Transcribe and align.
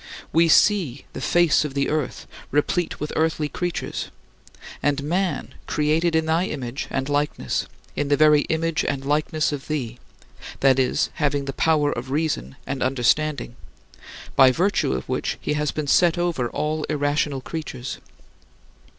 We 0.33 0.47
see 0.47 1.05
the 1.13 1.21
face 1.21 1.63
of 1.63 1.75
the 1.75 1.87
earth, 1.89 2.25
replete 2.49 2.99
with 2.99 3.13
earthly 3.15 3.47
creatures; 3.47 4.09
and 4.81 5.03
man, 5.03 5.53
created 5.67 6.15
in 6.15 6.25
thy 6.25 6.45
image 6.47 6.87
and 6.89 7.07
likeness, 7.07 7.67
in 7.95 8.07
the 8.07 8.17
very 8.17 8.41
image 8.49 8.83
and 8.83 9.05
likeness 9.05 9.51
of 9.51 9.67
thee 9.67 9.99
that 10.61 10.79
is, 10.79 11.11
having 11.21 11.45
the 11.45 11.53
power 11.53 11.91
of 11.91 12.09
reason 12.09 12.55
and 12.65 12.81
understanding 12.81 13.55
by 14.35 14.51
virtue 14.51 14.93
of 14.93 15.07
which 15.07 15.37
he 15.39 15.53
has 15.53 15.69
been 15.69 15.85
set 15.85 16.17
over 16.17 16.49
all 16.49 16.83
irrational 16.85 17.39
creatures. 17.39 17.99